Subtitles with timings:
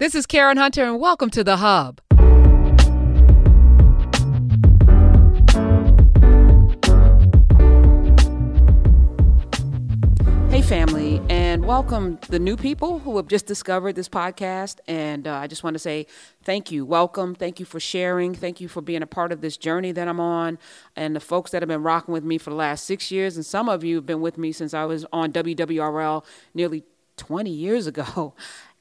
[0.00, 2.00] This is Karen Hunter, and welcome to The Hub.
[10.50, 14.80] Hey, family, and welcome the new people who have just discovered this podcast.
[14.88, 16.08] And uh, I just want to say
[16.42, 16.84] thank you.
[16.84, 17.36] Welcome.
[17.36, 18.34] Thank you for sharing.
[18.34, 20.58] Thank you for being a part of this journey that I'm on.
[20.96, 23.46] And the folks that have been rocking with me for the last six years, and
[23.46, 26.82] some of you have been with me since I was on WWRL nearly
[27.16, 28.34] 20 years ago,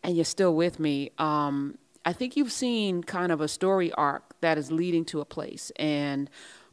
[0.04, 1.12] and you're still with me.
[1.18, 5.26] Um, I think you've seen kind of a story arc that is leading to a
[5.26, 5.72] place.
[5.78, 6.30] And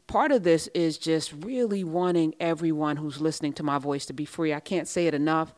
[0.07, 4.25] part of this is just really wanting everyone who's listening to my voice to be
[4.25, 4.53] free.
[4.53, 5.53] I can't say it enough.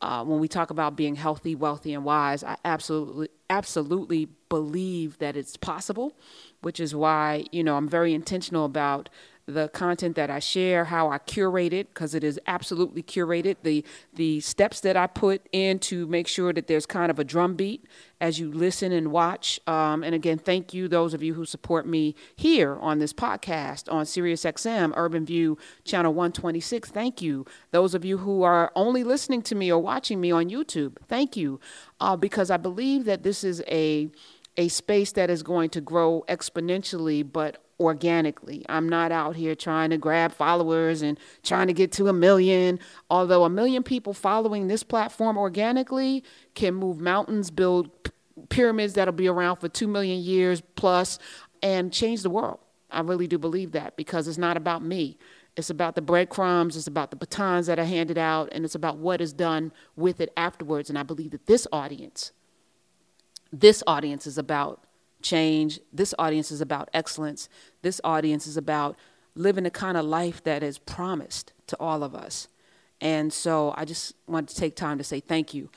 [0.00, 5.36] Uh, when we talk about being healthy, wealthy, and wise, I absolutely, absolutely believe that
[5.36, 6.16] it's possible,
[6.60, 9.08] which is why, you know, I'm very intentional about
[9.48, 13.56] the content that I share, how I curate it, because it is absolutely curated.
[13.62, 17.24] The the steps that I put in to make sure that there's kind of a
[17.24, 17.86] drumbeat
[18.20, 19.58] as you listen and watch.
[19.66, 23.90] Um, and again, thank you those of you who support me here on this podcast
[23.90, 26.90] on SiriusXM Urban View Channel 126.
[26.90, 27.46] Thank you.
[27.70, 31.36] Those of you who are only listening to me or watching me on YouTube, thank
[31.36, 31.58] you,
[32.00, 34.10] uh, because I believe that this is a
[34.58, 38.64] a space that is going to grow exponentially, but organically.
[38.68, 42.80] I'm not out here trying to grab followers and trying to get to a million.
[43.10, 47.90] Although a million people following this platform organically can move mountains, build
[48.48, 51.18] pyramids that'll be around for 2 million years plus,
[51.62, 52.58] and change the world.
[52.90, 55.18] I really do believe that because it's not about me.
[55.56, 58.98] It's about the breadcrumbs, it's about the batons that are handed out, and it's about
[58.98, 60.88] what is done with it afterwards.
[60.88, 62.30] And I believe that this audience,
[63.52, 64.84] this audience is about
[65.22, 65.80] change.
[65.92, 67.48] This audience is about excellence.
[67.82, 68.96] This audience is about
[69.34, 72.48] living the kind of life that is promised to all of us.
[73.00, 75.70] And so I just wanted to take time to say thank you.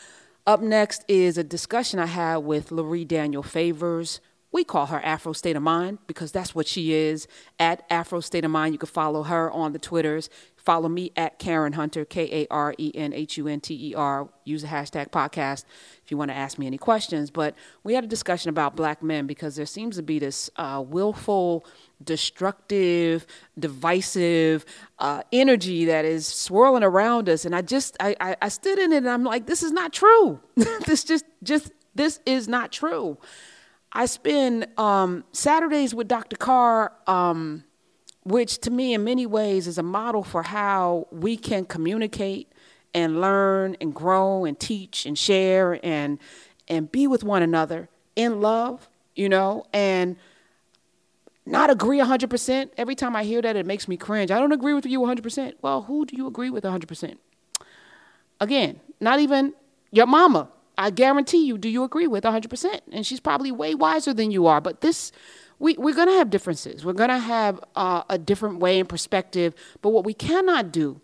[0.47, 4.19] Up next is a discussion I had with Lurie Daniel Favors.
[4.51, 7.27] We call her Afro State of Mind because that's what she is.
[7.59, 10.29] At Afro State of Mind, you can follow her on the Twitters.
[10.63, 13.95] Follow me at Karen Hunter, K A R E N H U N T E
[13.95, 14.29] R.
[14.45, 15.65] Use the hashtag podcast
[16.03, 17.31] if you want to ask me any questions.
[17.31, 20.83] But we had a discussion about black men because there seems to be this uh,
[20.85, 21.65] willful,
[22.03, 23.25] destructive,
[23.57, 24.65] divisive
[24.99, 27.43] uh, energy that is swirling around us.
[27.45, 29.93] And I just, I, I, I stood in it and I'm like, this is not
[29.93, 30.39] true.
[30.85, 33.17] this just, just, this is not true.
[33.93, 36.37] I spend um, Saturdays with Dr.
[36.37, 36.93] Carr.
[37.07, 37.65] Um,
[38.23, 42.51] which to me, in many ways, is a model for how we can communicate
[42.93, 46.19] and learn and grow and teach and share and
[46.67, 50.15] and be with one another in love, you know, and
[51.45, 52.69] not agree 100%.
[52.77, 54.31] Every time I hear that, it makes me cringe.
[54.31, 55.53] I don't agree with you 100%.
[55.61, 57.17] Well, who do you agree with 100%?
[58.39, 59.53] Again, not even
[59.91, 60.49] your mama.
[60.77, 62.79] I guarantee you, do you agree with 100%?
[62.91, 64.61] And she's probably way wiser than you are.
[64.61, 65.11] But this
[65.61, 66.83] we, we're going to have differences.
[66.83, 69.53] We're going to have uh, a different way and perspective.
[69.83, 70.99] But what we cannot do,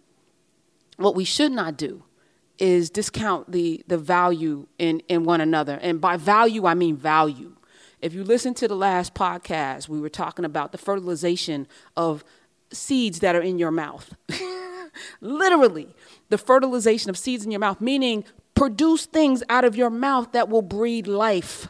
[0.97, 2.03] what we should not do,
[2.57, 5.77] is discount the, the value in, in one another.
[5.79, 7.55] And by value, I mean value.
[8.01, 12.23] If you listen to the last podcast, we were talking about the fertilization of
[12.71, 14.15] seeds that are in your mouth.
[15.21, 15.93] Literally,
[16.29, 18.23] the fertilization of seeds in your mouth, meaning
[18.55, 21.67] produce things out of your mouth that will breed life,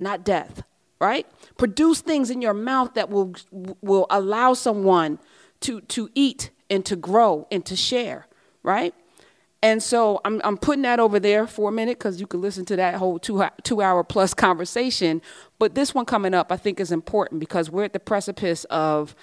[0.00, 0.64] not death
[1.00, 1.26] right?
[1.56, 3.34] Produce things in your mouth that will
[3.80, 5.18] will allow someone
[5.60, 8.26] to to eat and to grow and to share,
[8.62, 8.94] right?
[9.62, 12.64] And so I'm I'm putting that over there for a minute because you can listen
[12.66, 15.22] to that whole two two hour plus conversation.
[15.58, 19.14] But this one coming up, I think, is important because we're at the precipice of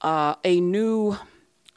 [0.00, 1.16] uh, a new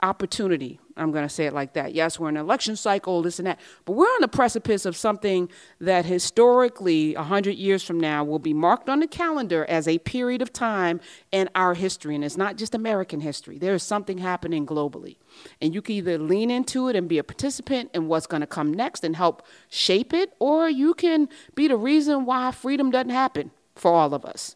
[0.03, 1.93] opportunity I'm going to say it like that.
[1.93, 4.95] Yes, we're in an election cycle, this and that, but we're on the precipice of
[4.95, 5.49] something
[5.79, 10.41] that historically, 100 years from now, will be marked on the calendar as a period
[10.41, 10.99] of time
[11.31, 12.15] in our history.
[12.15, 15.17] And it's not just American history, there is something happening globally.
[15.61, 18.47] And you can either lean into it and be a participant in what's going to
[18.47, 23.09] come next and help shape it, or you can be the reason why freedom doesn't
[23.09, 24.55] happen for all of us.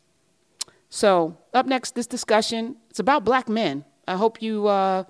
[0.89, 3.83] So, up next, this discussion, it's about black men.
[4.07, 4.67] I hope you.
[4.67, 5.03] Uh,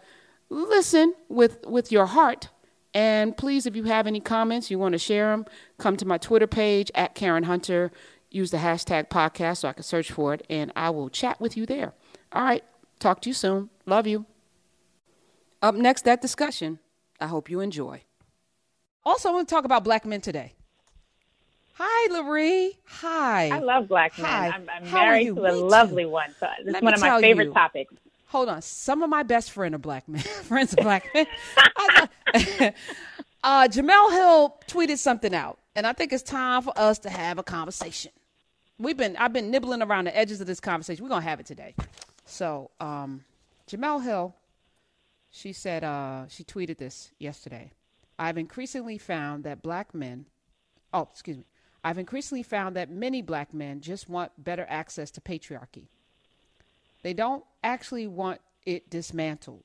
[0.50, 2.50] listen with with your heart.
[2.94, 5.46] And please, if you have any comments, you want to share them,
[5.78, 7.92] come to my Twitter page at Karen Hunter.
[8.32, 11.56] Use the hashtag podcast so I can search for it, and I will chat with
[11.56, 11.94] you there.
[12.32, 12.64] All right.
[13.00, 13.70] Talk to you soon.
[13.86, 14.26] Love you.
[15.62, 16.80] Up next, that discussion.
[17.22, 18.02] I hope you enjoy.
[19.06, 20.54] Also, I want to talk about black men today.
[21.76, 22.72] Hi, Lurie.
[22.86, 23.50] Hi.
[23.50, 24.26] I love black men.
[24.26, 24.48] Hi.
[24.50, 26.10] I'm, I'm married to a Me lovely too.
[26.10, 26.34] one.
[26.40, 27.94] So this Let is one of my favorite you, topics
[28.28, 28.62] hold on.
[28.62, 31.26] Some of my best friend are black men, friends of black men.
[33.44, 37.38] uh, Jemele Hill tweeted something out, and I think it's time for us to have
[37.40, 38.12] a conversation.
[38.80, 41.04] We've been I've been nibbling around the edges of this conversation.
[41.04, 41.74] We're gonna have it today.
[42.26, 43.24] So, um,
[43.70, 44.36] Jemele Hill,
[45.32, 47.72] she said uh, she tweeted this yesterday.
[48.20, 50.26] I've increasingly found that black men,
[50.94, 51.46] oh, excuse me,
[51.84, 55.88] I've increasingly found that many black men just want better access to patriarchy.
[57.04, 59.64] They don't actually want it dismantled.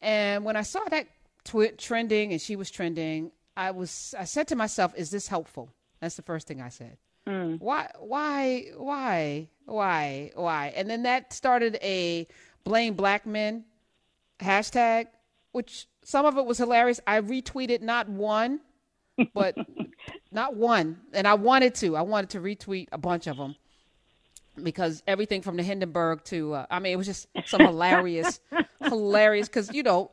[0.00, 1.06] And when I saw that
[1.44, 5.70] tweet trending and she was trending, I was I said to myself, "Is this helpful?"
[6.00, 6.96] That's the first thing I said.
[7.26, 7.60] Mm.
[7.60, 7.90] Why?
[7.98, 8.70] Why?
[8.76, 9.48] Why?
[9.66, 10.30] Why?
[10.34, 10.72] Why?
[10.74, 12.26] And then that started a
[12.64, 13.64] blame black men
[14.40, 15.08] hashtag,
[15.52, 17.00] which some of it was hilarious.
[17.06, 18.60] I retweeted not one,
[19.34, 19.54] but
[20.32, 21.96] not one, and I wanted to.
[21.96, 23.56] I wanted to retweet a bunch of them
[24.62, 28.40] because everything from the Hindenburg to uh, I mean, it was just some hilarious,
[28.82, 29.48] hilarious.
[29.48, 30.10] Because you know,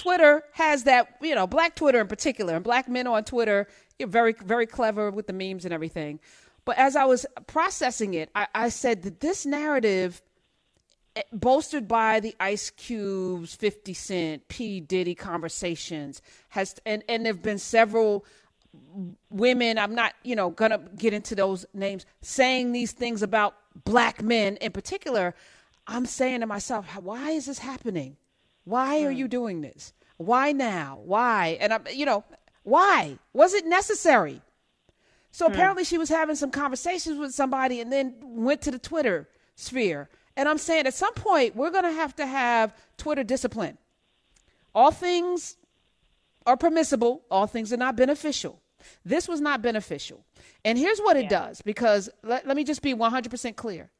[0.00, 4.08] Twitter has that, you know, black Twitter in particular, and black men on Twitter, you're
[4.08, 6.20] very, very clever with the memes and everything.
[6.64, 10.22] But as I was processing it, I, I said that this narrative,
[11.16, 14.80] eh, bolstered by the Ice Cube's 50 Cent, P.
[14.80, 18.24] Diddy conversations, has, and, and there have been several
[19.30, 23.54] women, I'm not, you know, going to get into those names, saying these things about
[23.84, 25.34] black men in particular.
[25.86, 28.16] I'm saying to myself, why is this happening?
[28.64, 29.92] Why are you doing this?
[30.16, 31.00] Why now?
[31.04, 31.58] Why?
[31.60, 32.24] And I'm, you know,
[32.62, 33.18] why?
[33.32, 34.42] Was it necessary?
[35.32, 35.52] So hmm.
[35.52, 40.08] apparently she was having some conversations with somebody and then went to the Twitter sphere.
[40.36, 43.78] And I'm saying at some point we're going to have to have Twitter discipline.
[44.74, 45.56] All things
[46.46, 48.59] are permissible, all things are not beneficial.
[49.04, 50.24] This was not beneficial.
[50.64, 53.90] And here's what it does because let, let me just be 100% clear.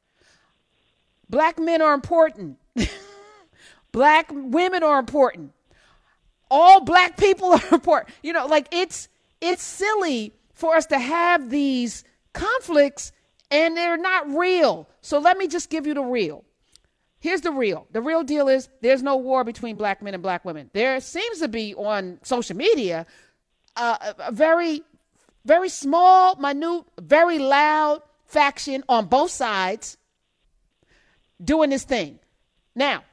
[1.29, 2.57] Black men are important.
[3.91, 5.53] Black women are important.
[6.49, 8.13] All black people are important.
[8.21, 9.07] You know, like it's
[9.39, 13.11] it's silly for us to have these conflicts
[13.49, 14.87] and they're not real.
[15.01, 16.43] So let me just give you the real.
[17.19, 17.87] Here's the real.
[17.91, 20.69] The real deal is there's no war between black men and black women.
[20.73, 23.05] There seems to be on social media
[23.75, 24.83] uh, a very,
[25.45, 29.97] very small, minute, very loud faction on both sides
[31.43, 32.19] doing this thing.
[32.75, 33.03] Now,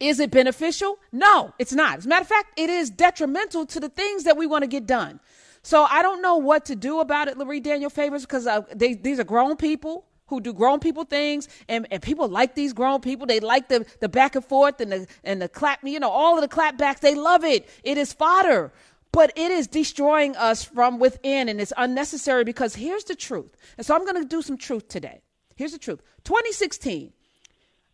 [0.00, 0.98] is it beneficial?
[1.12, 1.98] No, it's not.
[1.98, 4.68] As a matter of fact, it is detrimental to the things that we want to
[4.68, 5.20] get done.
[5.62, 9.18] So I don't know what to do about it, Lurie Daniel Favors, because uh, these
[9.18, 13.26] are grown people who do grown people things, and, and people like these grown people.
[13.26, 16.36] They like the, the back and forth and the and the clap, you know, all
[16.36, 17.00] of the clapbacks.
[17.00, 17.68] They love it.
[17.82, 18.72] It is fodder.
[19.12, 23.56] But it is destroying us from within, and it's unnecessary because here's the truth.
[23.76, 25.22] And so I'm going to do some truth today.
[25.56, 27.12] Here's the truth 2016,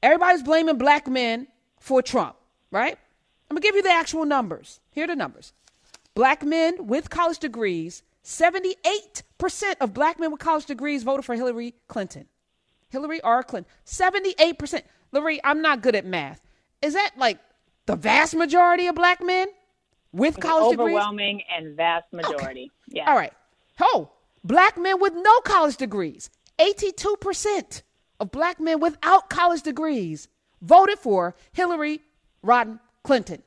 [0.03, 1.47] everybody's blaming black men
[1.79, 2.37] for Trump,
[2.71, 2.99] right?
[3.51, 4.81] I'm going to give you the actual numbers.
[4.91, 5.53] Here are the numbers.
[6.15, 11.75] Black men with college degrees, 78% of black men with college degrees voted for Hillary
[11.89, 12.27] Clinton.
[12.89, 13.43] Hillary R.
[13.43, 13.71] Clinton.
[13.85, 14.83] 78%.
[15.13, 16.41] Lurie, I'm not good at math.
[16.81, 17.39] Is that like
[17.87, 19.49] the vast majority of black men
[20.15, 20.95] with college degrees.
[20.95, 21.67] overwhelming degrees?
[21.67, 22.71] and vast majority.
[22.89, 22.99] Okay.
[22.99, 23.11] Yeah.
[23.11, 23.33] All right.
[23.81, 24.11] Oh,
[24.45, 26.31] black men with no college degrees.
[26.59, 27.83] 82%
[28.21, 30.29] of black men without college degrees
[30.63, 32.01] voted for Hillary
[32.45, 33.43] Rodham Clinton.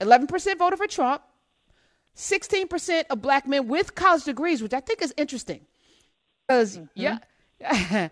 [0.00, 1.22] 11% voted for Trump.
[2.16, 5.62] 16% of black men with college degrees, which I think is interesting.
[6.46, 6.86] Because, mm-hmm.
[6.94, 7.18] yeah,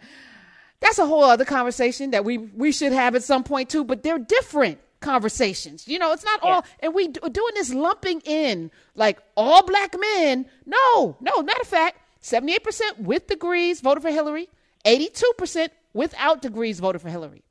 [0.81, 4.03] that's a whole other conversation that we, we should have at some point too, but
[4.03, 5.87] they're different conversations.
[5.87, 6.51] You know, it's not yeah.
[6.51, 10.47] all, and we are doing this lumping in like all black men.
[10.65, 14.49] No, no, matter of fact, 78% with degrees voted for Hillary,
[14.85, 17.43] 82% without degrees voted for Hillary.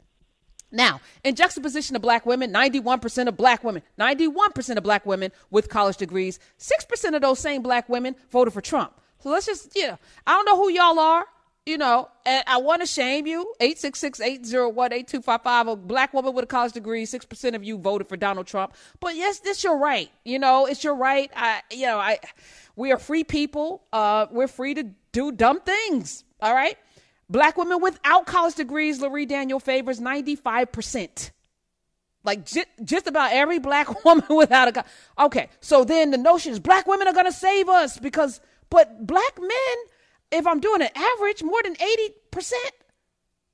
[0.72, 5.67] Now, in juxtaposition of black women, 91% of black women, 91% of black women with
[5.67, 8.93] college degrees, 6% of those same black women voted for Trump.
[9.20, 11.25] So let's just, you know, I don't know who y'all are,
[11.65, 13.53] you know, and I want to shame you.
[13.62, 18.74] 866-801-8255, a black woman with a college degree, 6% of you voted for Donald Trump.
[19.00, 20.10] But yes, this your right.
[20.25, 21.30] You know, it's your right.
[21.36, 22.18] I, you know, I,
[22.75, 23.84] we are free people.
[23.94, 26.24] Uh, we're free to do dumb things.
[26.41, 26.77] All right.
[27.30, 31.32] Black women without college degrees, Lurie Daniel Favors 95%.
[32.24, 34.86] Like j- just about every black woman without a
[35.18, 35.50] okay.
[35.60, 39.77] So then the notion is black women are gonna save us because, but black men,
[40.31, 42.73] if I'm doing an average, more than eighty percent,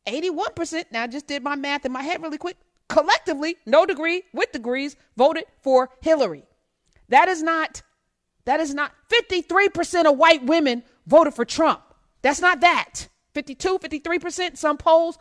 [0.05, 0.88] eighty-one percent.
[0.91, 2.57] Now I just did my math in my head really quick.
[2.89, 6.43] Collectively, no degree with degrees, voted for Hillary.
[7.10, 7.81] That is not.
[8.46, 8.91] That is not.
[9.10, 11.81] Fifty-three percent of white women voted for Trump.
[12.22, 13.07] That's not that.
[13.34, 15.19] 52, 53%, some polls.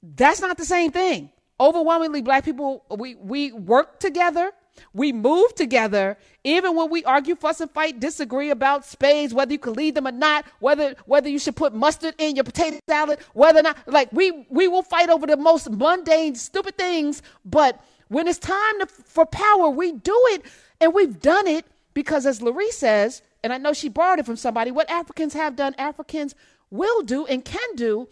[0.00, 1.30] That's not the same thing.
[1.58, 4.52] Overwhelmingly, black people, we, we work together
[4.92, 9.58] We move together, even when we argue, fuss, and fight, disagree about spades, whether you
[9.58, 13.18] can lead them or not, whether whether you should put mustard in your potato salad,
[13.32, 17.22] whether or not like we we will fight over the most mundane, stupid things.
[17.44, 20.42] But when it's time to, for power, we do it,
[20.80, 24.36] and we've done it because, as Lurie says, and I know she borrowed it from
[24.36, 26.34] somebody, what Africans have done, Africans
[26.70, 28.08] will do and can do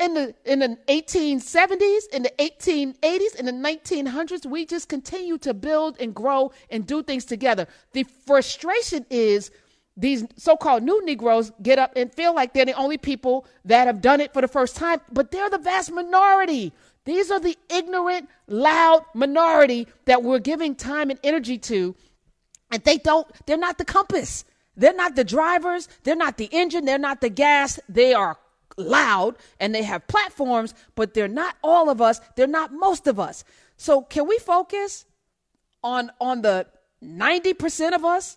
[0.00, 5.54] in the in the 1870s, in the 1880s, in the 1900s, we just continue to
[5.54, 7.66] build and grow and do things together.
[7.92, 9.50] The frustration is
[9.96, 14.00] these so-called new Negroes get up and feel like they're the only people that have
[14.00, 16.72] done it for the first time, but they're the vast minority.
[17.04, 21.94] These are the ignorant, loud minority that we're giving time and energy to,
[22.72, 23.28] and they don't.
[23.46, 24.44] They're not the compass.
[24.76, 25.88] They're not the drivers.
[26.02, 26.84] They're not the engine.
[26.84, 27.78] They're not the gas.
[27.88, 28.36] They are
[28.76, 32.20] loud and they have platforms, but they're not all of us.
[32.36, 33.44] They're not most of us.
[33.76, 35.04] So can we focus
[35.82, 36.66] on on the
[37.02, 38.36] 90% of us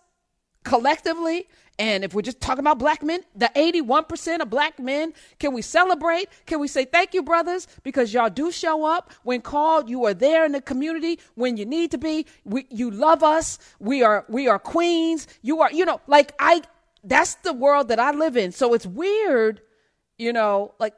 [0.64, 1.48] collectively?
[1.80, 5.62] And if we're just talking about black men, the 81% of black men, can we
[5.62, 6.28] celebrate?
[6.48, 7.68] Can we say thank you, brothers?
[7.84, 9.88] Because y'all do show up when called.
[9.88, 12.26] You are there in the community when you need to be.
[12.46, 13.60] We, you love us.
[13.80, 15.28] We are we are queens.
[15.44, 16.64] You are, you know, like I
[17.04, 18.52] that's the world that I live in.
[18.52, 19.62] So it's weird
[20.18, 20.94] you know, like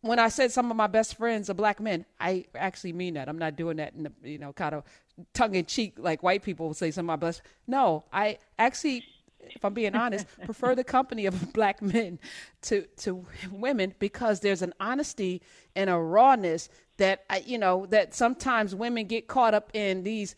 [0.00, 3.28] when I said some of my best friends are black men, I actually mean that.
[3.28, 4.84] I'm not doing that in the, you know, kind of
[5.32, 7.42] tongue in cheek like white people will say some of my best.
[7.66, 9.04] No, I actually,
[9.40, 12.18] if I'm being honest, prefer the company of black men
[12.62, 15.40] to to women because there's an honesty
[15.74, 20.36] and a rawness that I, you know, that sometimes women get caught up in these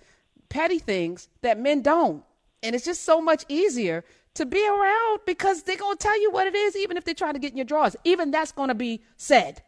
[0.48, 2.22] petty things that men don't.
[2.62, 4.04] And it's just so much easier
[4.36, 7.14] to be around because they're going to tell you what it is, even if they're
[7.14, 7.96] trying to get in your drawers.
[8.04, 9.62] Even that's going to be said.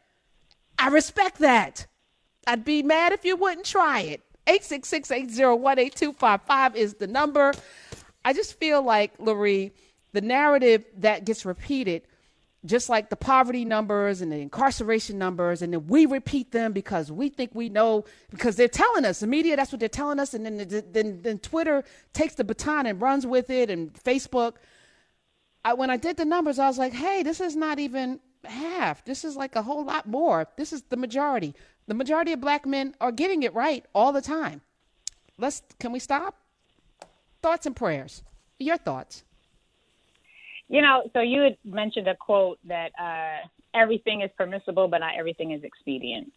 [0.78, 1.87] I respect that.
[2.46, 4.22] I'd be mad if you wouldn't try it.
[4.46, 7.52] 866-801-8255 is the number.
[8.25, 9.72] I just feel like, Lurie,
[10.12, 12.02] the narrative that gets repeated–
[12.64, 17.10] just like the poverty numbers and the incarceration numbers, and then we repeat them because
[17.10, 19.20] we think we know because they're telling us.
[19.20, 22.86] The media, that's what they're telling us, and then then, then Twitter takes the baton
[22.86, 24.54] and runs with it, and Facebook.
[25.64, 29.04] I, when I did the numbers, I was like, hey, this is not even half.
[29.04, 30.48] This is like a whole lot more.
[30.56, 31.54] This is the majority.
[31.86, 34.60] The majority of black men are getting it right all the time.
[35.38, 36.36] Let's can we stop?
[37.42, 38.22] Thoughts and prayers.
[38.58, 39.22] Your thoughts.
[40.70, 45.14] You know, so you had mentioned a quote that uh, everything is permissible, but not
[45.18, 46.30] everything is expedient.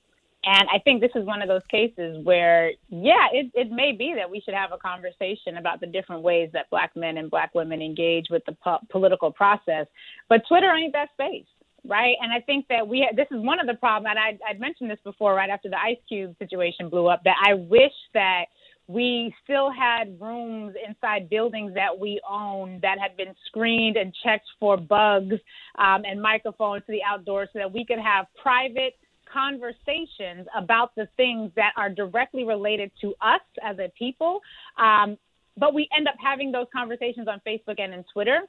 [0.44, 4.14] And I think this is one of those cases where, yeah, it, it may be
[4.16, 7.54] that we should have a conversation about the different ways that black men and black
[7.54, 9.86] women engage with the po- political process.
[10.30, 11.46] But Twitter ain't that space,
[11.86, 12.16] right?
[12.22, 14.90] And I think that we, this is one of the problems, and I, I'd mentioned
[14.90, 18.46] this before, right after the Ice Cube situation blew up, that I wish that–
[18.92, 24.48] we still had rooms inside buildings that we own that had been screened and checked
[24.60, 25.36] for bugs
[25.78, 28.96] um, and microphones to the outdoors so that we could have private
[29.32, 34.42] conversations about the things that are directly related to us as a people.
[34.78, 35.18] Um,
[35.58, 38.42] but we end up having those conversations on Facebook and in Twitter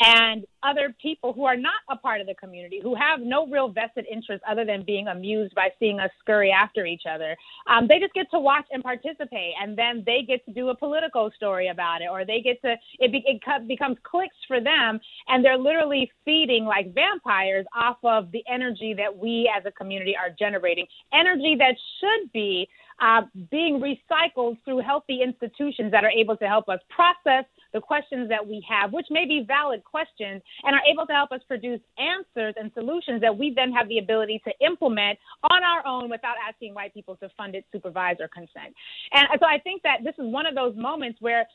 [0.00, 3.68] and other people who are not a part of the community, who have no real
[3.68, 7.36] vested interest other than being amused by seeing us scurry after each other.
[7.68, 10.76] Um, they just get to watch and participate, and then they get to do a
[10.76, 14.98] political story about it, or they get to it, be, it becomes clicks for them,
[15.28, 20.16] and they're literally feeding like vampires off of the energy that we as a community
[20.16, 22.68] are generating, energy that should be
[23.00, 28.28] uh, being recycled through healthy institutions that are able to help us process the questions
[28.30, 31.80] that we have, which may be valid questions, and are able to help us produce
[31.98, 35.18] answers and solutions that we then have the ability to implement
[35.50, 38.72] on our own without asking white people to fund it, supervise, or consent.
[39.12, 41.46] And so I think that this is one of those moments where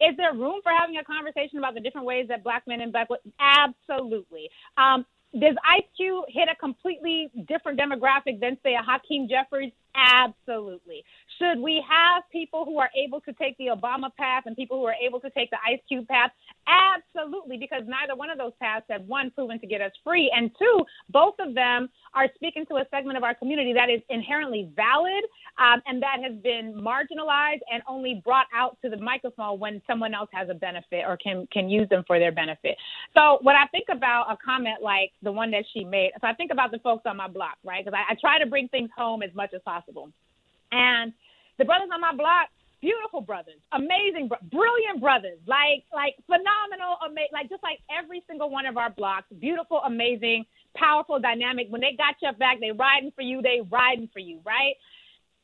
[0.00, 2.92] is there room for having a conversation about the different ways that black men and
[2.92, 3.32] black women?
[3.40, 4.50] Absolutely.
[4.76, 9.72] Um, does Ice Cube hit a completely different demographic than, say, a Hakeem Jeffries?
[9.94, 11.04] Absolutely.
[11.38, 14.86] Should we have people who are able to take the Obama path and people who
[14.86, 16.30] are able to take the Ice Cube path?
[16.66, 20.50] Absolutely, because neither one of those paths have one proven to get us free, and
[20.58, 24.70] two, both of them are speaking to a segment of our community that is inherently
[24.76, 25.24] valid
[25.58, 30.14] um, and that has been marginalized and only brought out to the microphone when someone
[30.14, 32.76] else has a benefit or can can use them for their benefit.
[33.14, 36.34] So when I think about a comment like the one that she made, so I
[36.34, 37.84] think about the folks on my block, right?
[37.84, 40.10] Because I, I try to bring things home as much as possible possible.
[40.70, 41.12] And
[41.58, 42.48] the brothers on my block,
[42.80, 48.66] beautiful brothers, amazing, brilliant brothers, like like phenomenal, ama- like just like every single one
[48.66, 50.44] of our blocks, beautiful, amazing,
[50.76, 51.66] powerful, dynamic.
[51.70, 54.74] When they got your back, they riding for you, they riding for you, right?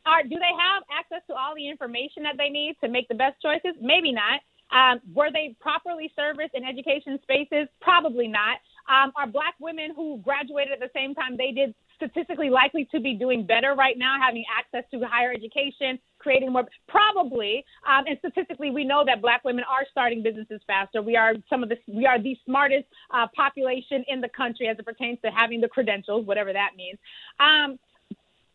[0.06, 3.14] are do they have access to all the information that they need to make the
[3.14, 3.76] best choices?
[3.80, 4.40] Maybe not.
[4.70, 7.68] Um, were they properly serviced in education spaces?
[7.80, 8.58] Probably not.
[8.88, 13.00] Um, are black women who graduated at the same time they did statistically likely to
[13.00, 16.64] be doing better right now, having access to higher education, creating more?
[16.88, 17.64] Probably.
[17.86, 21.02] Um, and statistically, we know that black women are starting businesses faster.
[21.02, 24.78] We are some of the we are the smartest uh, population in the country as
[24.78, 26.98] it pertains to having the credentials, whatever that means.
[27.38, 27.78] Um,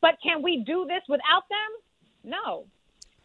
[0.01, 2.31] but can we do this without them?
[2.31, 2.65] No.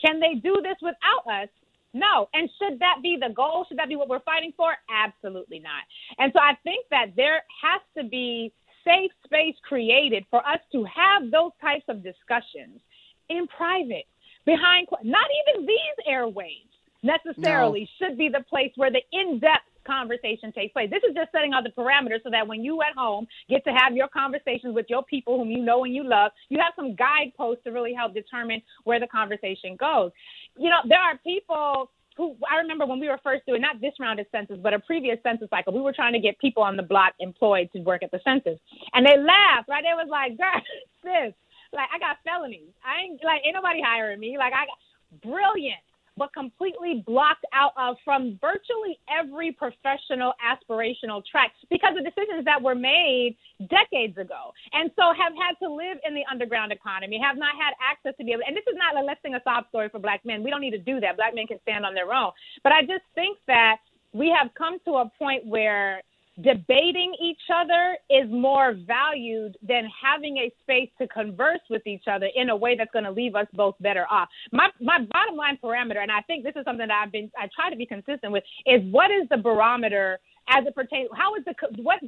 [0.05, 1.49] Can they do this without us?
[1.93, 2.29] No.
[2.35, 3.67] And should that be the goal?
[3.69, 4.75] Should that be what we're fighting for?
[4.89, 5.83] Absolutely not.
[6.19, 8.53] And so I think that there has to be
[8.85, 12.81] safe space created for us to have those types of discussions
[13.29, 14.07] in private,
[14.47, 16.69] behind, not even these airwaves
[17.03, 18.09] necessarily no.
[18.09, 20.91] should be the place where the in depth conversation takes place.
[20.91, 23.71] This is just setting out the parameters so that when you at home get to
[23.71, 26.95] have your conversations with your people whom you know and you love, you have some
[26.95, 30.11] guideposts to really help determine where the conversation goes.
[30.57, 33.95] You know, there are people who I remember when we were first doing not this
[34.01, 36.77] round of census, but a previous census cycle, we were trying to get people on
[36.77, 38.59] the block employed to work at the census.
[38.93, 39.85] And they laughed, right?
[39.87, 40.61] They was like, girl,
[41.03, 41.33] sis,
[41.73, 42.75] like I got felonies.
[42.85, 44.37] I ain't like ain't nobody hiring me.
[44.37, 45.81] Like I got brilliant
[46.19, 52.61] but completely blocked out of from virtually every professional aspirational track because of decisions that
[52.61, 53.37] were made
[53.71, 54.53] decades ago.
[54.73, 58.25] And so have had to live in the underground economy, have not had access to
[58.25, 60.43] be able, and this is not like, let's a sob story for black men.
[60.43, 61.17] We don't need to do that.
[61.17, 62.33] Black men can stand on their own.
[62.63, 63.77] But I just think that
[64.13, 66.03] we have come to a point where
[66.43, 72.29] debating each other is more valued than having a space to converse with each other
[72.35, 74.29] in a way that's going to leave us both better off.
[74.53, 77.49] My my bottom line parameter, and I think this is something that I've been I
[77.55, 80.19] try to be consistent with, is what is the barometer
[80.49, 81.09] as it pertains?
[81.15, 81.99] How is the what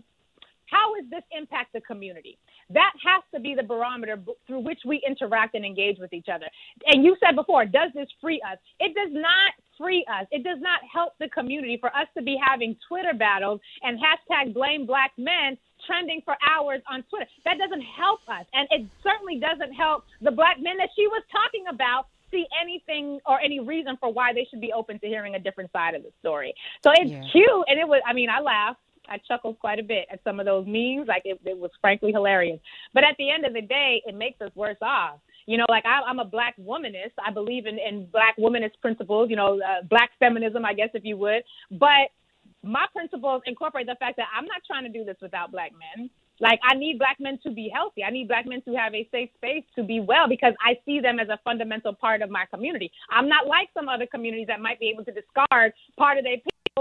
[0.71, 2.39] how does this impact the community?
[2.71, 6.47] That has to be the barometer through which we interact and engage with each other.
[6.87, 8.59] And you said before, does this free us?
[8.79, 10.27] It does not free us.
[10.31, 14.55] It does not help the community for us to be having Twitter battles and hashtag
[14.55, 17.27] blame black men trending for hours on Twitter.
[17.45, 18.47] That doesn't help us.
[18.53, 23.19] And it certainly doesn't help the black men that she was talking about see anything
[23.27, 26.03] or any reason for why they should be open to hearing a different side of
[26.03, 26.55] the story.
[26.85, 27.23] So it's yeah.
[27.33, 27.65] cute.
[27.67, 30.47] And it was, I mean, I laughed I chuckled quite a bit at some of
[30.47, 31.09] those memes.
[31.09, 32.61] Like it, it was frankly hilarious.
[32.95, 35.19] But at the end of the day, it makes us worse off.
[35.47, 37.13] You know, like I, I'm a black womanist.
[37.25, 39.31] I believe in, in black womanist principles.
[39.31, 41.43] You know, uh, black feminism, I guess, if you would.
[41.71, 42.15] But
[42.63, 46.11] my principles incorporate the fact that I'm not trying to do this without black men.
[46.41, 48.03] Like I need black men to be healthy.
[48.03, 50.99] I need black men to have a safe space to be well because I see
[50.99, 52.91] them as a fundamental part of my community.
[53.11, 56.37] I'm not like some other communities that might be able to discard part of their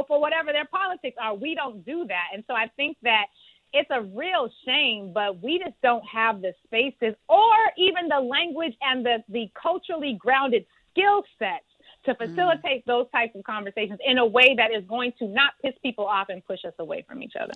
[0.08, 1.36] for whatever their politics are.
[1.36, 2.28] We don't do that.
[2.34, 3.26] And so I think that
[3.74, 8.76] it's a real shame, but we just don't have the spaces or even the language
[8.82, 11.66] and the, the culturally grounded skill sets
[12.06, 12.18] to mm.
[12.18, 12.86] facilitate mm.
[12.86, 16.30] those types of conversations in a way that is going to not piss people off
[16.30, 17.54] and push us away from each other.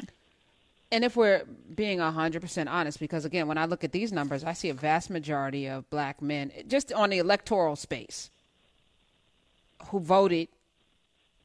[0.91, 1.43] And if we're
[1.73, 5.09] being 100% honest, because again, when I look at these numbers, I see a vast
[5.09, 8.29] majority of black men just on the electoral space
[9.87, 10.49] who voted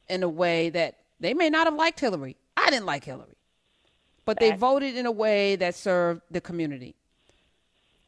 [0.09, 2.37] in a way that they may not have liked Hillary.
[2.57, 3.35] I didn't like Hillary.
[4.25, 6.95] But they voted in a way that served the community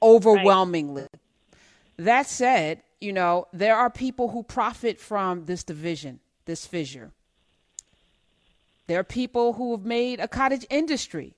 [0.02, 1.02] overwhelmingly.
[1.02, 1.10] Right.
[1.98, 7.12] That said, you know, there are people who profit from this division, this fissure.
[8.88, 11.34] There are people who have made a cottage industry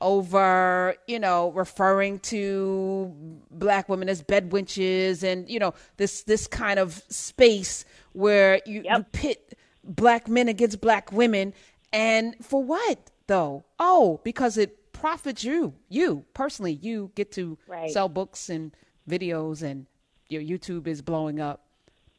[0.00, 3.14] over, you know, referring to
[3.50, 8.82] black women as bed wenches and, you know, this this kind of space where you,
[8.82, 8.98] yep.
[8.98, 11.54] you pit black men against black women.
[11.92, 13.64] And for what though?
[13.78, 15.74] Oh, because it profits you.
[15.88, 17.90] You personally, you get to right.
[17.90, 18.74] sell books and
[19.08, 19.86] videos and
[20.28, 21.64] your YouTube is blowing up.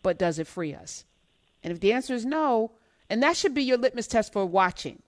[0.04, 1.06] But does it free us?
[1.64, 2.72] And if the answer is no,
[3.10, 5.02] and that should be your litmus test for watching.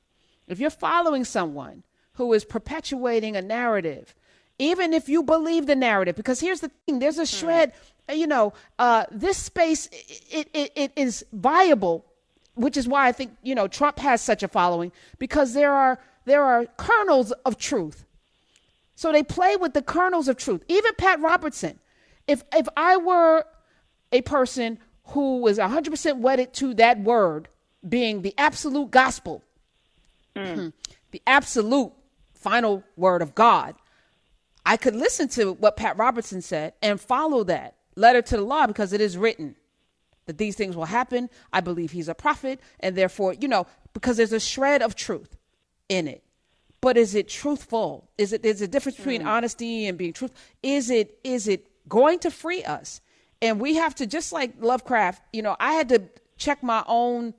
[0.48, 4.14] If you're following someone who is perpetuating a narrative,
[4.60, 7.26] even if you believe the narrative, because here's the thing there's a hmm.
[7.26, 7.74] shred,
[8.12, 9.90] you know, uh, this space,
[10.30, 12.06] it, it, it is viable
[12.56, 16.00] which is why I think you know Trump has such a following because there are
[16.26, 18.06] there are kernels of truth.
[18.96, 20.64] So they play with the kernels of truth.
[20.68, 21.80] Even Pat Robertson,
[22.28, 23.46] if if I were
[24.12, 27.50] a person who was 100% wedded to that word
[27.88, 29.44] being the absolute gospel,
[30.36, 30.72] mm.
[31.12, 31.92] the absolute
[32.34, 33.76] final word of God,
[34.66, 38.68] I could listen to what Pat Robertson said and follow that letter to the law
[38.68, 39.56] because it is written
[40.26, 41.30] that these things will happen.
[41.52, 45.36] I believe he's a prophet, and therefore, you know, because there's a shred of truth
[45.90, 46.24] in it.
[46.82, 48.10] But is it truthful?
[48.18, 49.28] Is it is a difference between mm.
[49.28, 50.40] honesty and being truthful?
[50.62, 53.02] Is it is it going to free us.
[53.42, 56.04] And we have to, just like Lovecraft, you know, I had to
[56.38, 57.34] check my own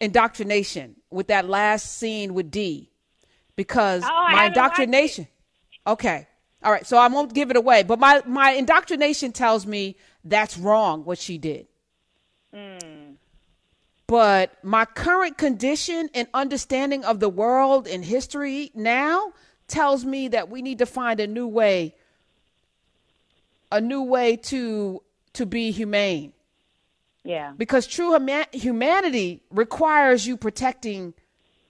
[0.00, 2.90] indoctrination with that last scene with D
[3.56, 5.26] because oh, my indoctrination.
[5.86, 6.28] Okay.
[6.62, 6.86] All right.
[6.86, 11.18] So I won't give it away, but my, my indoctrination tells me that's wrong what
[11.18, 11.66] she did.
[12.54, 13.14] Mm.
[14.06, 19.32] But my current condition and understanding of the world and history now
[19.68, 21.94] tells me that we need to find a new way
[23.70, 25.02] a new way to
[25.34, 26.32] to be humane.
[27.22, 27.52] Yeah.
[27.56, 31.12] Because true huma- humanity requires you protecting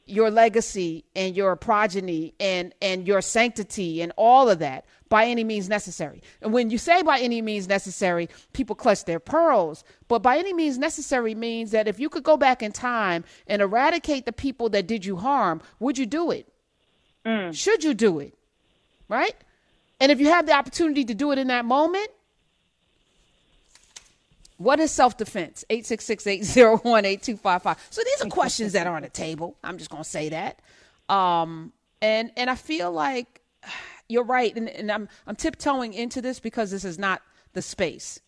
[0.06, 5.44] your legacy and your progeny and and your sanctity and all of that by any
[5.44, 6.22] means necessary.
[6.42, 9.84] And when you say by any means necessary, people clutch their pearls.
[10.08, 13.62] But by any means necessary means that if you could go back in time and
[13.62, 16.52] eradicate the people that did you harm, would you do it?
[17.24, 17.54] Mm.
[17.54, 18.34] Should you do it?
[19.08, 19.34] Right?
[20.00, 22.08] And if you have the opportunity to do it in that moment,
[24.58, 25.64] what is self defense?
[25.70, 27.86] 866 801 8255.
[27.90, 29.56] So these are questions that are on the table.
[29.62, 30.60] I'm just going to say that.
[31.08, 33.40] Um, and, and I feel like
[34.08, 34.54] you're right.
[34.56, 38.20] And, and I'm, I'm tiptoeing into this because this is not the space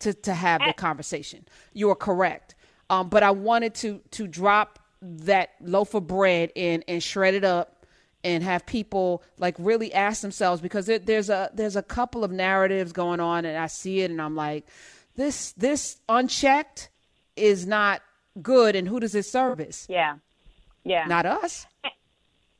[0.00, 1.46] to, to have the conversation.
[1.72, 2.54] You are correct.
[2.90, 7.44] Um, but I wanted to, to drop that loaf of bread in and shred it
[7.44, 7.86] up
[8.24, 12.32] and have people like really ask themselves because there, there's a there's a couple of
[12.32, 14.66] narratives going on and I see it and I'm like
[15.14, 16.90] this this unchecked
[17.36, 18.02] is not
[18.42, 20.16] good and who does it service yeah
[20.84, 21.66] yeah not us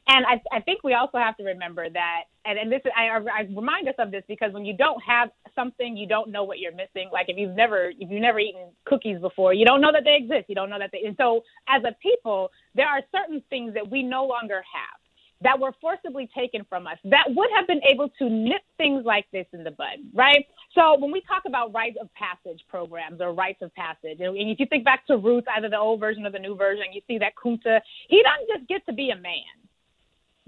[0.09, 3.43] and I, I think we also have to remember that and, and this I, I
[3.55, 6.75] remind us of this because when you don't have something you don't know what you're
[6.75, 7.11] missing.
[7.13, 10.17] Like if you've never if you've never eaten cookies before you don't know that they
[10.17, 10.49] exist.
[10.49, 13.89] You don't know that they and so as a people there are certain things that
[13.91, 14.99] we no longer have
[15.41, 19.27] that were forcibly taken from us that would have been able to nip things like
[19.33, 20.45] this in the bud, right?
[20.75, 24.59] So when we talk about rites of passage programs or rites of passage, and if
[24.59, 27.19] you think back to Roots, either the old version or the new version, you see
[27.19, 29.68] that Kunta, he doesn't just get to be a man,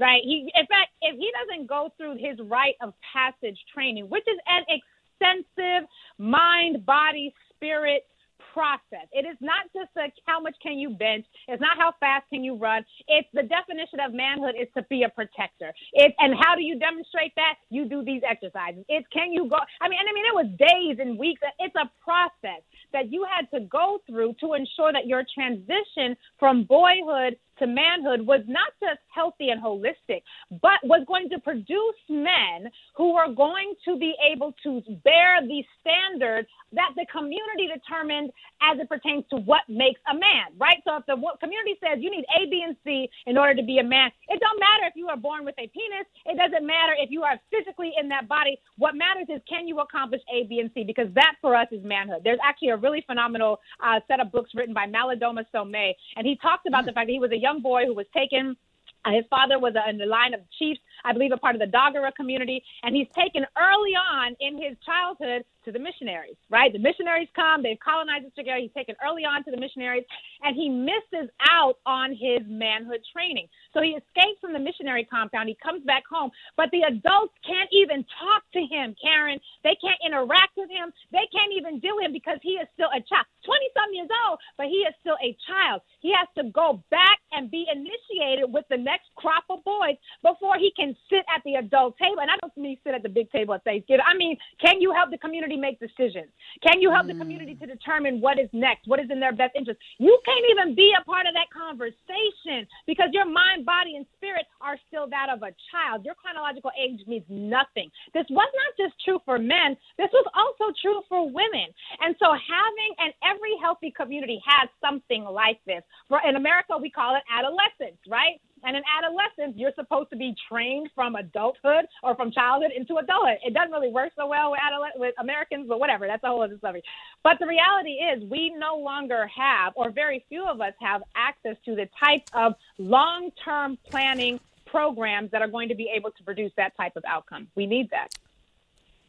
[0.00, 0.22] right?
[0.24, 4.38] He, in fact, if he doesn't go through his rite of passage training, which is
[4.48, 8.04] an extensive mind, body, spirit
[8.52, 9.06] process.
[9.12, 11.24] It is not just a how much can you bench.
[11.48, 12.84] It's not how fast can you run.
[13.08, 15.72] It's the definition of manhood is to be a protector.
[15.92, 17.54] It and how do you demonstrate that?
[17.70, 18.84] You do these exercises.
[18.88, 19.56] It's can you go?
[19.80, 21.40] I mean, and I mean, it was days and weeks.
[21.58, 26.64] It's a process that you had to go through to ensure that your transition from
[26.64, 32.70] boyhood to manhood was not just healthy and holistic, but was going to produce men
[32.96, 38.30] who were going to be able to bear the standard that the community determined
[38.62, 40.78] as it pertains to what makes a man, right?
[40.86, 43.78] So if the community says you need A, B, and C in order to be
[43.78, 46.06] a man, it don't matter if you are born with a penis.
[46.26, 48.58] It doesn't matter if you are physically in that body.
[48.78, 50.84] What matters is can you accomplish A, B, and C?
[50.84, 52.22] Because that for us is manhood.
[52.22, 56.36] There's actually a really phenomenal uh, set of books written by Malidoma Somé, and he
[56.36, 58.56] talks about the fact that he was a young boy who was taken
[59.04, 61.66] uh, his father was in the line of chiefs, I believe, a part of the
[61.66, 66.72] Dagara community, and he's taken early on in his childhood to the missionaries, right?
[66.72, 68.60] The missionaries come, they've colonized this together.
[68.60, 70.04] He's taken early on to the missionaries,
[70.42, 73.46] and he misses out on his manhood training.
[73.74, 75.48] So he escapes from the missionary compound.
[75.48, 79.38] He comes back home, but the adults can't even talk to him, Karen.
[79.62, 80.92] They can't interact with him.
[81.12, 84.10] They can't even deal with him because he is still a child, 20 some years
[84.26, 85.82] old, but he is still a child.
[86.00, 90.56] He has to go back and be initiated with the next crop of boys before
[90.56, 92.20] he can sit at the adult table.
[92.20, 94.05] And I don't mean sit at the big table at Thanksgiving.
[94.07, 96.31] I mean, can you help the community make decisions?
[96.62, 97.12] Can you help mm.
[97.14, 99.81] the community to determine what is next, what is in their best interest?
[99.98, 104.46] You can't even be a part of that conversation because your mind, body, and spirit
[104.61, 106.05] are still that of a child.
[106.05, 107.90] Your chronological age means nothing.
[108.14, 111.68] This was not just true for men, this was also true for women.
[112.00, 115.83] And so having, and every healthy community has something like this.
[116.09, 118.40] For in America, we call it adolescence, right?
[118.62, 123.38] And in adolescence, you're supposed to be trained from adulthood or from childhood into adulthood.
[123.44, 124.60] It doesn't really work so well with
[124.96, 126.06] with Americans, but whatever.
[126.06, 126.86] That's a whole other subject.
[127.22, 131.56] But the reality is, we no longer have, or very few of us have, access
[131.64, 136.52] to the type of long-term planning programs that are going to be able to produce
[136.56, 137.48] that type of outcome.
[137.54, 138.08] We need that.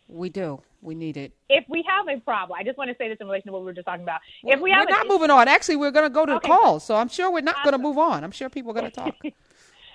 [0.07, 0.61] We do.
[0.82, 1.34] We need it.
[1.48, 3.62] If we have a problem, I just want to say this in relation to what
[3.62, 4.22] we were just talking about.
[4.44, 5.48] If we have, we're not moving on.
[5.48, 7.72] Actually, we're going to go to okay, the calls, so I'm sure we're not awesome.
[7.72, 8.24] going to move on.
[8.24, 9.15] I'm sure people are going to talk.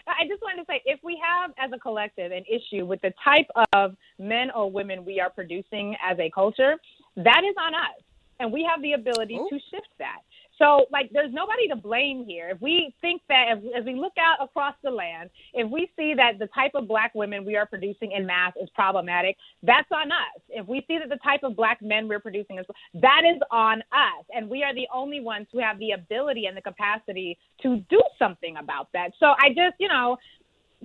[0.08, 3.12] I just wanted to say, if we have as a collective an issue with the
[3.24, 6.76] type of men or women we are producing as a culture,
[7.16, 8.02] that is on us,
[8.38, 9.48] and we have the ability Ooh.
[9.50, 10.20] to shift that.
[10.58, 12.50] So, like, there's nobody to blame here.
[12.50, 16.14] If we think that, if, as we look out across the land, if we see
[16.14, 20.10] that the type of black women we are producing in mass is problematic, that's on
[20.10, 20.40] us.
[20.48, 23.80] If we see that the type of black men we're producing is, that is on
[23.92, 24.24] us.
[24.34, 28.02] And we are the only ones who have the ability and the capacity to do
[28.18, 29.10] something about that.
[29.20, 30.16] So I just, you know,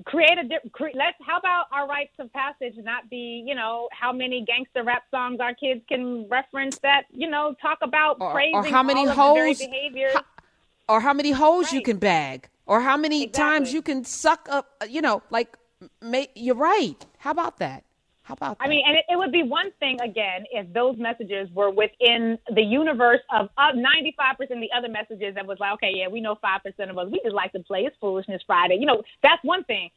[0.05, 4.11] create a cre- let's how about our rites of passage not be you know how
[4.13, 8.55] many gangster rap songs our kids can reference that you know talk about or, praising
[8.55, 9.35] or how many how,
[10.87, 11.73] or how many hoes right.
[11.73, 13.43] you can bag or how many exactly.
[13.43, 15.57] times you can suck up you know like
[16.01, 17.83] make, you're right how about that
[18.23, 18.65] how about that?
[18.65, 22.37] I mean, and it, it, would be one thing again if those messages were within
[22.53, 26.21] the universe of uh, 95% of the other messages that was like, okay, yeah, we
[26.21, 27.81] know 5% of us, we just like to play.
[27.81, 28.77] It's Foolishness Friday.
[28.79, 29.89] You know, that's one thing.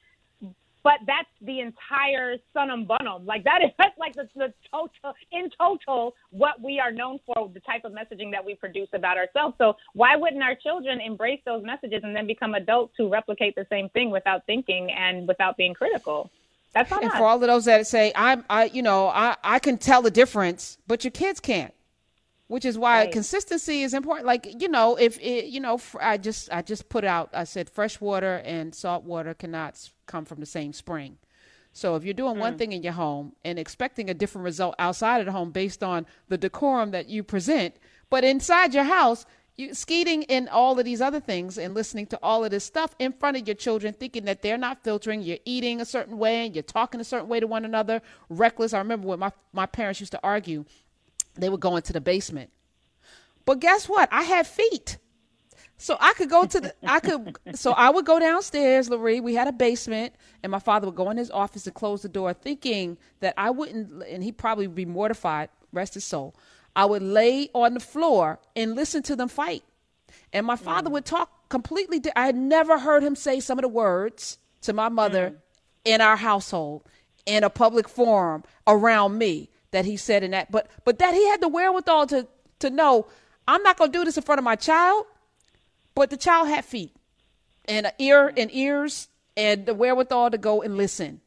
[0.83, 3.25] But that's the entire sunum bunum.
[3.25, 7.51] Like that is that's like the, the total, in total, what we are known for,
[7.53, 9.55] the type of messaging that we produce about ourselves.
[9.59, 13.67] So why wouldn't our children embrace those messages and then become adults who replicate the
[13.71, 16.31] same thing without thinking and without being critical?
[16.75, 19.79] That's and for all of those that say I'm, I, you know, I, I can
[19.79, 21.73] tell the difference, but your kids can't.
[22.47, 23.13] Which is why right.
[23.13, 24.27] consistency is important.
[24.27, 27.31] Like you know, if it, you know, I just I just put out.
[27.33, 31.17] I said fresh water and salt water cannot come from the same spring.
[31.73, 32.41] So if you're doing mm.
[32.41, 35.83] one thing in your home and expecting a different result outside of the home based
[35.83, 37.77] on the decorum that you present,
[38.11, 39.25] but inside your house
[39.57, 42.95] you skeeting in all of these other things and listening to all of this stuff
[42.99, 45.23] in front of your children, thinking that they're not filtering.
[45.23, 48.73] You're eating a certain way and you're talking a certain way to one another, reckless.
[48.73, 50.65] I remember when my, my parents used to argue,
[51.37, 52.51] they would go into the basement.
[53.45, 54.09] But guess what?
[54.13, 54.99] I had feet.
[55.77, 59.23] So I could go to the, I could, so I would go downstairs, Lurie.
[59.23, 62.09] We had a basement, and my father would go in his office and close the
[62.09, 66.35] door, thinking that I wouldn't, and he probably would be mortified, rest his soul.
[66.77, 69.63] I would lay on the floor and listen to them fight.
[70.33, 70.95] And my father mm.
[70.95, 72.01] would talk completely.
[72.01, 75.37] Di- I had never heard him say some of the words to my mother mm.
[75.85, 76.83] in our household,
[77.27, 80.51] in a public forum around me that he said in that.
[80.51, 82.27] But but that he had the wherewithal to
[82.61, 83.07] to know
[83.47, 85.07] I'm not going to do this in front of my child.
[85.95, 86.95] But the child had feet
[87.67, 91.21] and an ear and ears and the wherewithal to go and listen.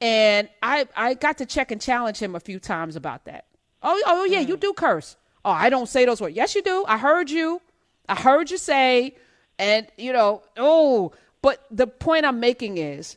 [0.00, 3.47] And I I got to check and challenge him a few times about that.
[3.82, 4.48] Oh, oh yeah, mm.
[4.48, 5.16] you do curse.
[5.44, 6.36] Oh, I don't say those words.
[6.36, 6.84] Yes, you do.
[6.86, 7.60] I heard you.
[8.08, 9.16] I heard you say,
[9.58, 11.12] and you know, oh,
[11.42, 13.16] but the point I'm making is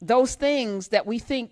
[0.00, 1.50] those things that we think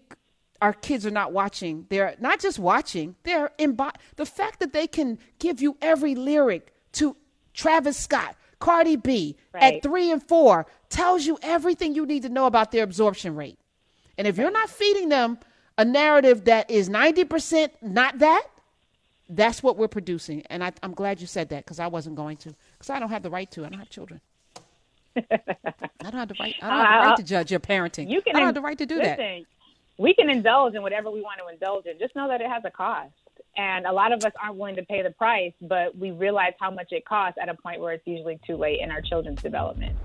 [0.60, 3.76] our kids are not watching, they're not just watching, they're in
[4.16, 7.16] the fact that they can give you every lyric to
[7.52, 9.74] Travis Scott, Cardi B right.
[9.74, 13.58] at three and four tells you everything you need to know about their absorption rate.
[14.16, 15.38] And if you're not feeding them
[15.82, 18.44] a narrative that is 90% not that,
[19.28, 20.42] that's what we're producing.
[20.48, 23.08] And I, am glad you said that because I wasn't going to, because I don't
[23.08, 23.64] have the right to.
[23.66, 24.20] I don't have children.
[25.16, 25.22] I
[26.00, 26.54] don't have the right.
[26.62, 28.08] I don't have the right to judge your parenting.
[28.08, 29.42] You can I don't have the right to do listen, that.
[29.98, 31.98] We can indulge in whatever we want to indulge in.
[31.98, 33.10] Just know that it has a cost.
[33.56, 36.70] And a lot of us aren't willing to pay the price, but we realize how
[36.70, 39.96] much it costs at a point where it's usually too late in our children's development.